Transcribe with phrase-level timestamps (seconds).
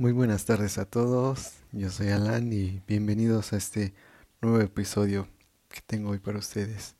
[0.00, 3.92] Muy buenas tardes a todos, yo soy Alan y bienvenidos a este
[4.40, 5.28] nuevo episodio
[5.68, 6.96] que tengo hoy para ustedes.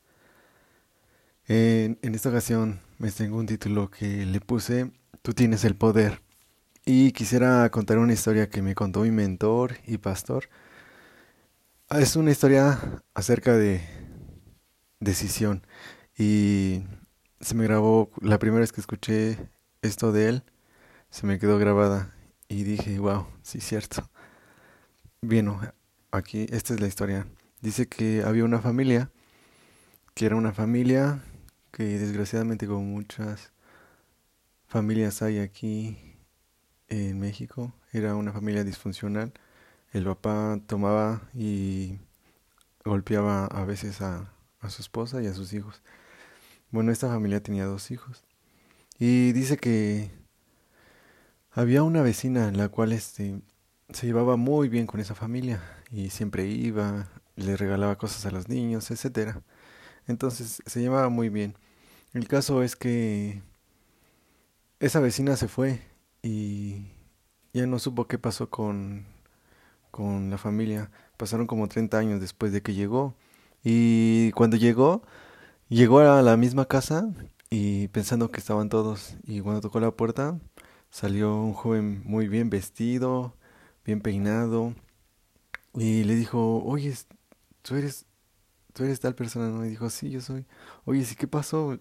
[1.48, 4.92] En, esta ocasión me tengo un título que le puse
[5.22, 6.20] Tú tienes el poder
[6.84, 10.50] y quisiera contar una historia que me contó mi mentor y pastor.
[11.88, 13.80] Es una historia acerca de
[14.98, 15.66] decisión
[16.18, 16.82] y
[17.40, 19.38] se me grabó la primera vez que escuché
[19.80, 20.42] esto de él,
[21.08, 22.14] se me quedó grabada
[22.50, 24.10] y dije, wow, sí, cierto.
[25.22, 25.48] Bien,
[26.10, 27.28] aquí, esta es la historia.
[27.60, 29.12] Dice que había una familia,
[30.14, 31.22] que era una familia
[31.70, 33.52] que desgraciadamente como muchas
[34.66, 35.96] familias hay aquí
[36.88, 39.32] en México, era una familia disfuncional.
[39.92, 42.00] El papá tomaba y
[42.84, 45.82] golpeaba a veces a, a su esposa y a sus hijos.
[46.72, 48.24] Bueno, esta familia tenía dos hijos.
[48.98, 50.19] Y dice que
[51.52, 53.40] había una vecina en la cual este
[53.90, 58.48] se llevaba muy bien con esa familia y siempre iba, le regalaba cosas a los
[58.48, 59.42] niños, etcétera.
[60.06, 61.56] Entonces se llevaba muy bien.
[62.12, 63.42] El caso es que
[64.80, 65.80] esa vecina se fue
[66.22, 66.86] y
[67.52, 69.06] ya no supo qué pasó con
[69.90, 70.90] con la familia.
[71.16, 73.14] Pasaron como 30 años después de que llegó
[73.64, 75.02] y cuando llegó
[75.68, 77.08] llegó a la misma casa
[77.50, 80.38] y pensando que estaban todos y cuando tocó la puerta
[80.90, 83.36] salió un joven muy bien vestido,
[83.84, 84.74] bien peinado,
[85.74, 86.94] y le dijo, oye,
[87.62, 88.06] tú eres,
[88.72, 89.64] tú eres tal persona, ¿no?
[89.64, 90.46] Y dijo, sí, yo soy.
[90.84, 91.78] Oye, ¿sí qué pasó?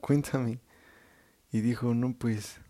[0.00, 0.60] Cuéntame.
[1.52, 2.60] Y dijo, no, pues,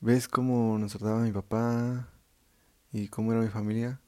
[0.00, 2.08] ¿ves cómo nos trataba mi papá
[2.92, 4.00] y cómo era mi familia?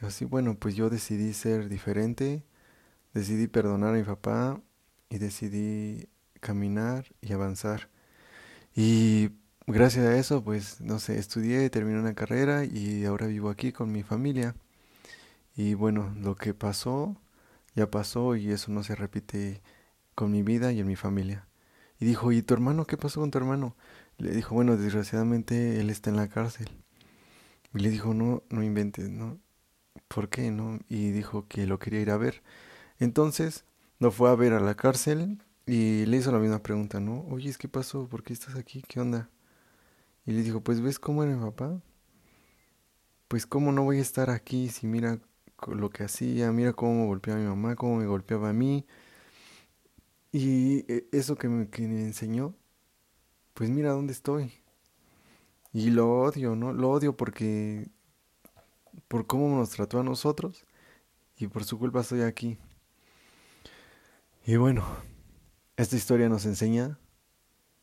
[0.00, 2.44] Y así, bueno, pues yo decidí ser diferente,
[3.14, 4.60] decidí perdonar a mi papá
[5.10, 6.08] y decidí
[6.40, 7.90] caminar y avanzar.
[8.74, 9.30] Y
[9.68, 13.92] gracias a eso, pues, no sé, estudié, terminé una carrera y ahora vivo aquí con
[13.92, 14.54] mi familia.
[15.56, 17.16] Y bueno, lo que pasó,
[17.74, 19.62] ya pasó y eso no se repite
[20.14, 21.48] con mi vida y en mi familia.
[22.00, 22.86] Y dijo, ¿y tu hermano?
[22.86, 23.76] ¿Qué pasó con tu hermano?
[24.18, 26.68] Le dijo, bueno, desgraciadamente él está en la cárcel.
[27.74, 29.38] Y le dijo, no, no inventes, ¿no?
[30.08, 30.78] ¿Por qué, no?
[30.88, 32.42] Y dijo que lo quería ir a ver.
[32.98, 33.64] Entonces,
[33.98, 37.26] lo fue a ver a la cárcel y le hizo la misma pregunta, ¿no?
[37.30, 38.08] Oye, ¿qué pasó?
[38.08, 38.82] ¿Por qué estás aquí?
[38.88, 39.30] ¿Qué onda?
[40.28, 41.80] Y le dijo, pues ves cómo era mi papá.
[43.28, 45.18] Pues cómo no voy a estar aquí si mira
[45.66, 48.84] lo que hacía, mira cómo me golpeaba mi mamá, cómo me golpeaba a mí.
[50.30, 52.54] Y e, eso que me, que me enseñó,
[53.54, 54.52] pues mira dónde estoy.
[55.72, 56.74] Y lo odio, ¿no?
[56.74, 57.88] Lo odio porque
[59.08, 60.66] por cómo nos trató a nosotros
[61.38, 62.58] y por su culpa estoy aquí.
[64.44, 64.84] Y bueno,
[65.78, 66.98] esta historia nos enseña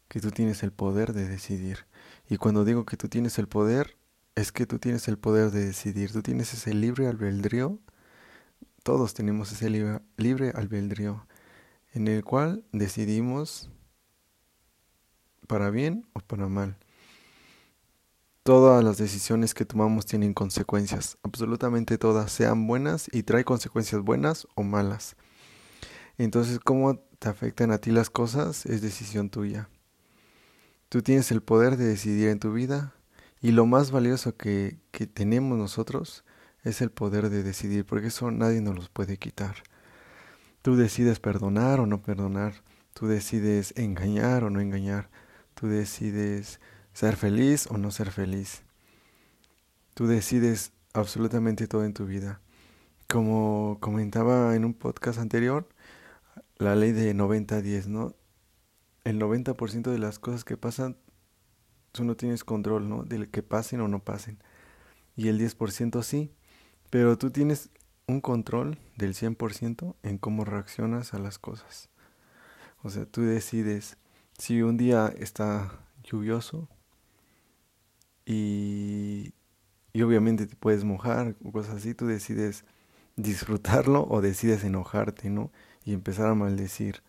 [0.08, 1.86] que tú tienes el poder de decidir.
[2.30, 3.98] Y cuando digo que tú tienes el poder,
[4.36, 6.12] es que tú tienes el poder de decidir.
[6.12, 7.80] Tú tienes ese libre albedrío.
[8.84, 11.26] Todos tenemos ese libre, albedrío
[11.94, 13.70] en el cual decidimos
[15.48, 16.78] para bien o para mal.
[18.44, 24.46] Todas las decisiones que tomamos tienen consecuencias, absolutamente todas, sean buenas y trae consecuencias buenas
[24.54, 25.16] o malas.
[26.18, 28.66] Entonces, ¿cómo te afectan a ti las cosas?
[28.68, 29.70] Es decisión tuya.
[30.90, 32.94] Tú tienes el poder de decidir en tu vida
[33.42, 36.24] y lo más valioso que, que tenemos nosotros
[36.64, 39.56] es el poder de decidir, porque eso nadie nos los puede quitar.
[40.62, 42.64] Tú decides perdonar o no perdonar,
[42.94, 45.10] tú decides engañar o no engañar,
[45.54, 46.60] tú decides
[46.94, 48.64] ser feliz o no ser feliz.
[49.94, 52.42] Tú decides absolutamente todo en tu vida.
[53.08, 55.68] Como comentaba en un podcast anterior,
[56.58, 58.16] la ley de 90-10, ¿no?
[59.06, 60.98] El 90% de las cosas que pasan,
[61.92, 63.04] tú no tienes control, ¿no?
[63.04, 64.40] De que pasen o no pasen.
[65.16, 66.32] Y el 10% sí,
[66.90, 67.70] pero tú tienes
[68.08, 71.90] un control del 100% en cómo reaccionas a las cosas.
[72.84, 73.98] O sea, tú decides
[74.38, 76.68] si un día está lluvioso
[78.26, 79.34] y,
[79.94, 82.66] y obviamente te puedes mojar o cosas así, tú decides
[83.16, 85.52] disfrutarlo o decides enojarte, ¿no?
[85.86, 87.04] Y empezar a maldecir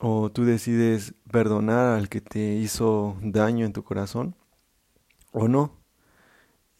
[0.00, 4.34] o tú decides perdonar al que te hizo daño en tu corazón
[5.32, 5.78] o no.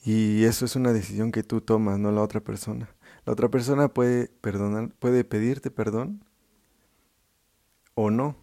[0.02, 2.88] Y eso es una decisión que tú tomas, no la otra persona.
[3.26, 6.24] La otra persona puede perdonar, puede pedirte perdón
[7.94, 8.36] o no,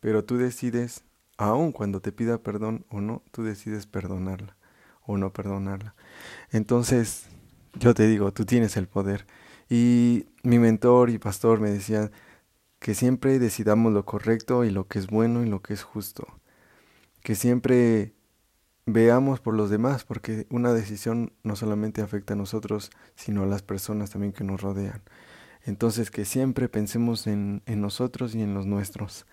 [0.00, 1.04] pero tú decides,
[1.36, 4.56] aun cuando te pida perdón o no, tú decides perdonarla
[5.06, 5.94] o no perdonarla.
[6.50, 7.28] Entonces,
[7.74, 9.26] yo te digo, tú tienes el poder.
[9.70, 12.10] Y mi mentor y pastor me decían,
[12.84, 16.26] que siempre decidamos lo correcto y lo que es bueno y lo que es justo.
[17.22, 18.12] Que siempre
[18.84, 23.62] veamos por los demás, porque una decisión no solamente afecta a nosotros, sino a las
[23.62, 25.00] personas también que nos rodean.
[25.62, 29.24] Entonces que siempre pensemos en, en nosotros y en los nuestros,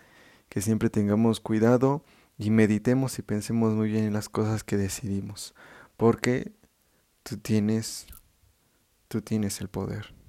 [0.48, 2.06] que siempre tengamos cuidado
[2.38, 5.56] y meditemos y pensemos muy bien en las cosas que decidimos,
[5.98, 6.54] porque
[7.24, 8.08] tú tienes,
[9.10, 10.21] tú tienes el poder.